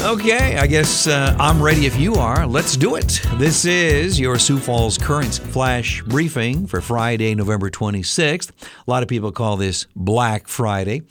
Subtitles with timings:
[0.00, 2.46] Okay, I guess uh, I'm ready if you are.
[2.46, 3.20] Let's do it.
[3.34, 8.50] This is your Sioux Falls Current Flash Briefing for Friday, November 26th.
[8.62, 11.02] A lot of people call this Black Friday.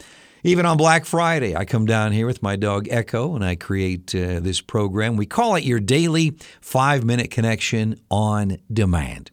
[0.44, 4.16] Even on Black Friday, I come down here with my dog Echo and I create
[4.16, 5.18] uh, this program.
[5.18, 9.32] We call it your daily five minute connection on demand.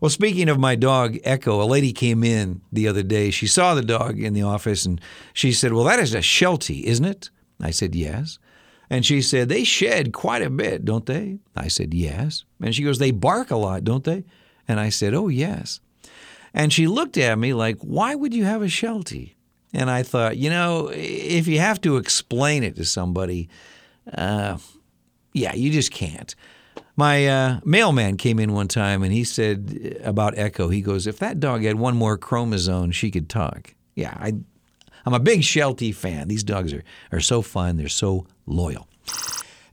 [0.00, 3.30] Well, speaking of my dog Echo, a lady came in the other day.
[3.30, 5.00] She saw the dog in the office and
[5.34, 7.30] she said, Well, that is a Sheltie, isn't it?
[7.60, 8.38] I said, Yes.
[8.92, 11.38] And she said, They shed quite a bit, don't they?
[11.56, 12.44] I said, Yes.
[12.60, 14.22] And she goes, They bark a lot, don't they?
[14.68, 15.80] And I said, Oh, yes.
[16.52, 19.34] And she looked at me like, Why would you have a Sheltie?
[19.72, 23.48] And I thought, you know, if you have to explain it to somebody,
[24.12, 24.58] uh,
[25.32, 26.34] yeah, you just can't.
[26.94, 31.18] My uh, mailman came in one time and he said about Echo, he goes, if
[31.20, 33.74] that dog had one more chromosome, she could talk.
[33.94, 34.34] Yeah, I,
[35.04, 36.28] I'm a big Sheltie fan.
[36.28, 38.88] These dogs are, are so fun, they're so loyal.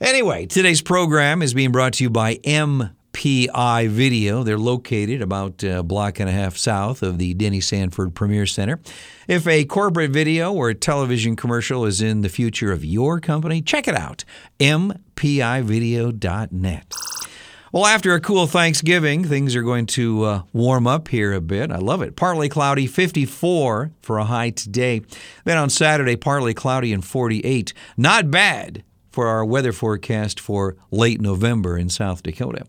[0.01, 4.43] Anyway, today's program is being brought to you by MPI Video.
[4.43, 8.79] They're located about a block and a half south of the Denny Sanford Premier Center.
[9.27, 13.61] If a corporate video or a television commercial is in the future of your company,
[13.61, 14.23] check it out.
[14.59, 16.93] MPIVideo.net.
[17.71, 21.71] Well, after a cool Thanksgiving, things are going to uh, warm up here a bit.
[21.71, 22.15] I love it.
[22.15, 25.01] Partly cloudy, 54 for a high today.
[25.43, 27.73] Then on Saturday, partly cloudy and 48.
[27.95, 32.65] Not bad for our weather forecast for late November in South Dakota.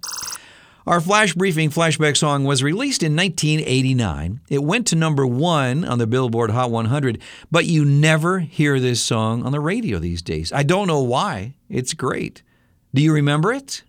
[0.86, 4.40] Our flash briefing flashback song was released in 1989.
[4.50, 9.00] It went to number one on the Billboard Hot 100, but you never hear this
[9.00, 10.52] song on the radio these days.
[10.52, 11.54] I don't know why.
[11.70, 12.42] It's great.
[12.92, 13.82] Do you remember it?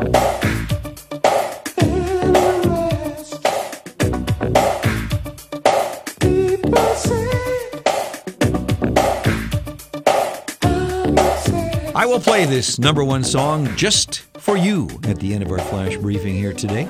[0.00, 0.06] I
[12.06, 15.98] will play this number one song just for you at the end of our flash
[15.98, 16.86] briefing here today.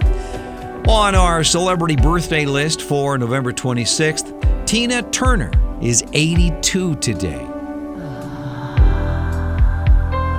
[0.86, 5.50] On our celebrity birthday list for November 26th, Tina Turner
[5.82, 7.59] is 82 today.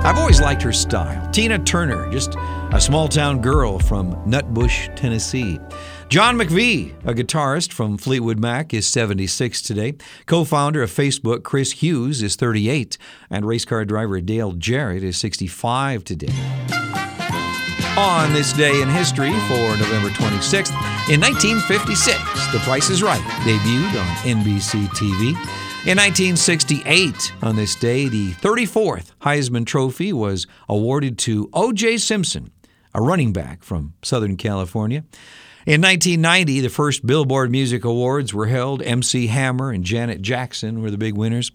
[0.04, 1.30] I've always liked her style.
[1.30, 2.34] Tina Turner, just
[2.72, 5.60] a small town girl from Nutbush, Tennessee.
[6.08, 9.94] John McVie, a guitarist from Fleetwood Mac, is 76 today.
[10.26, 12.98] Co founder of Facebook, Chris Hughes, is 38.
[13.30, 16.81] And race car driver Dale Jarrett is 65 today.
[17.98, 20.72] On this day in history for November 26th,
[21.12, 22.18] in 1956,
[22.50, 25.28] The Price is Right debuted on NBC TV.
[25.84, 31.98] In 1968, on this day, the 34th Heisman Trophy was awarded to O.J.
[31.98, 32.50] Simpson,
[32.94, 35.04] a running back from Southern California.
[35.64, 38.82] In 1990, the first Billboard Music Awards were held.
[38.82, 41.52] MC Hammer and Janet Jackson were the big winners.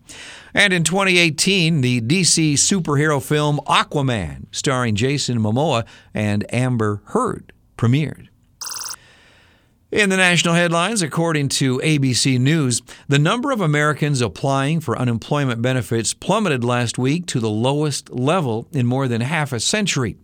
[0.54, 8.30] And in 2018, the DC superhero film Aquaman, starring Jason Momoa and Amber Heard, premiered.
[9.92, 15.62] In the national headlines, according to ABC News, the number of Americans applying for unemployment
[15.62, 20.16] benefits plummeted last week to the lowest level in more than half a century.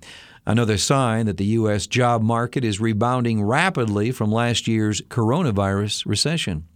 [0.45, 1.87] Another sign that the U.S.
[1.87, 6.67] job market is rebounding rapidly from last year's coronavirus recession.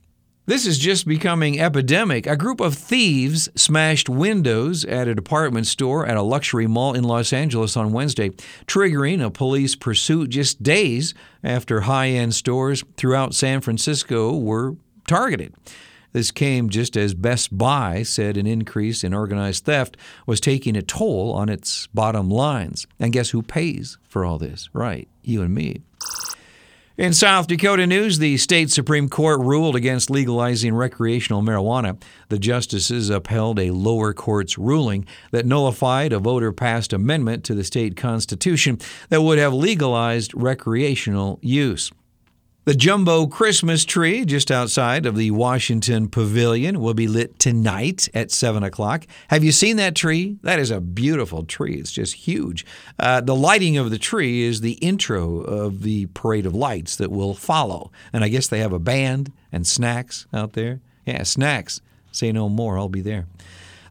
[0.45, 2.25] This is just becoming epidemic.
[2.25, 7.03] A group of thieves smashed windows at a department store at a luxury mall in
[7.03, 8.29] Los Angeles on Wednesday,
[8.65, 11.13] triggering a police pursuit just days
[11.43, 15.53] after high end stores throughout San Francisco were targeted.
[16.13, 20.81] This came just as Best Buy said an increase in organized theft was taking a
[20.81, 22.87] toll on its bottom lines.
[22.99, 24.69] And guess who pays for all this?
[24.73, 25.81] Right, you and me.
[26.97, 32.01] In South Dakota news, the state Supreme Court ruled against legalizing recreational marijuana.
[32.29, 37.63] The justices upheld a lower court's ruling that nullified a voter passed amendment to the
[37.63, 38.79] state constitution
[39.09, 41.91] that would have legalized recreational use.
[42.67, 48.29] The jumbo Christmas tree just outside of the Washington Pavilion will be lit tonight at
[48.29, 49.07] 7 o'clock.
[49.29, 50.37] Have you seen that tree?
[50.43, 51.75] That is a beautiful tree.
[51.75, 52.65] It's just huge.
[52.99, 57.09] Uh, the lighting of the tree is the intro of the parade of lights that
[57.09, 57.89] will follow.
[58.11, 60.81] And I guess they have a band and snacks out there.
[61.05, 61.79] Yeah, snacks.
[62.11, 62.77] Say no more.
[62.77, 63.27] I'll be there.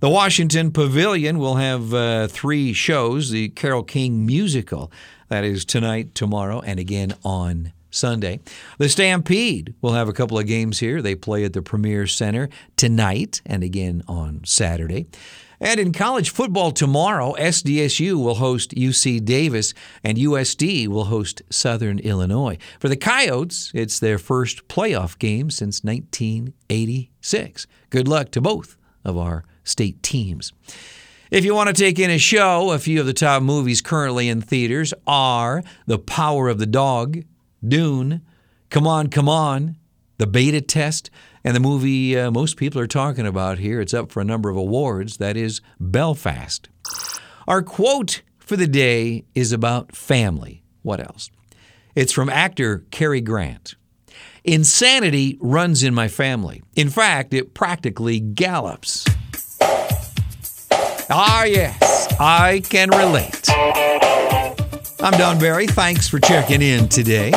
[0.01, 4.93] The Washington Pavilion will have uh, three shows the Carole King musical.
[5.29, 8.41] That is tonight, tomorrow, and again on Sunday.
[8.79, 11.03] The Stampede will have a couple of games here.
[11.03, 15.07] They play at the Premier Center tonight and again on Saturday.
[15.59, 19.73] And in college football tomorrow, SDSU will host UC Davis
[20.05, 22.59] and USD will host Southern Illinois.
[22.79, 27.67] For the Coyotes, it's their first playoff game since 1986.
[27.89, 30.53] Good luck to both of our state teams.
[31.31, 34.29] If you want to take in a show, a few of the top movies currently
[34.29, 37.25] in theaters are The Power of the Dog,
[37.69, 38.23] Dune,
[38.71, 39.77] Come On, Come On,
[40.19, 41.11] The Beta Test,
[41.45, 43.81] and the movie uh, most people are talking about here.
[43.81, 45.19] It's up for a number of awards.
[45.19, 46.69] That is Belfast.
[47.47, 50.63] Our quote for the day is about family.
[50.83, 51.31] What else?
[51.95, 53.75] It's from actor Cary Grant.
[54.45, 56.63] Insanity runs in my family.
[56.77, 59.05] In fact, it practically gallops.
[61.09, 63.49] Ah, yes, I can relate.
[65.01, 65.67] I'm Don Barry.
[65.67, 67.33] Thanks for checking in today.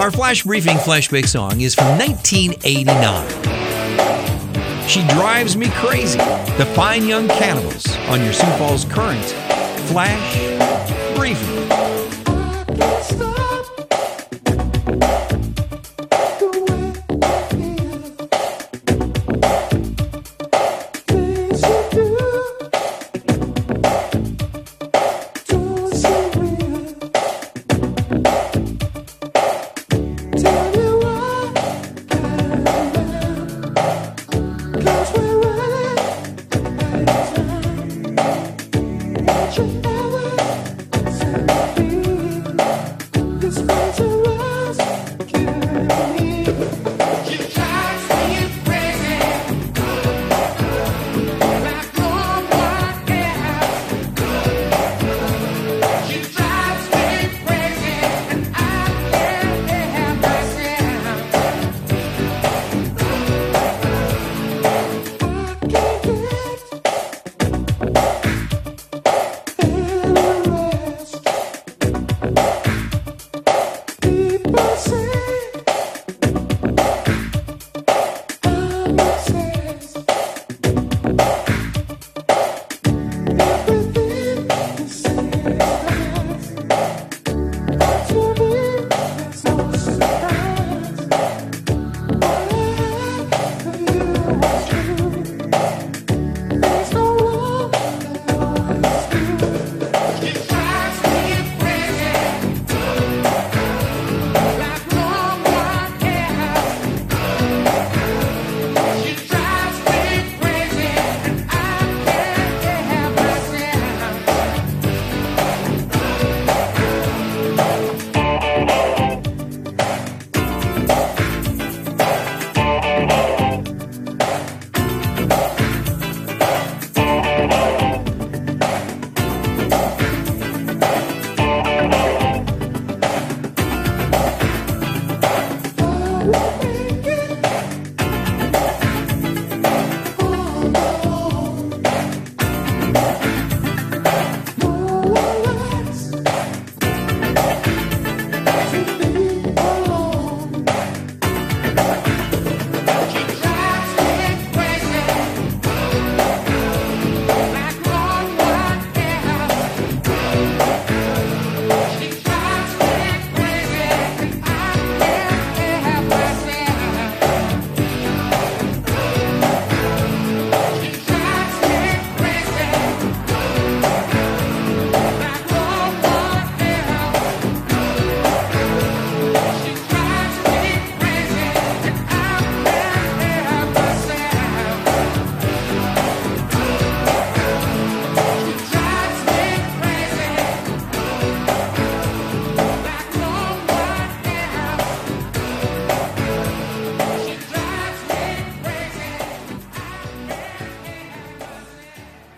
[0.00, 4.88] Our flash briefing flashback song is from 1989.
[4.88, 6.16] She Drives Me Crazy,
[6.56, 9.22] the Fine Young Cannibals, on your Sioux Falls Current
[9.90, 10.38] Flash
[11.18, 11.68] Briefing.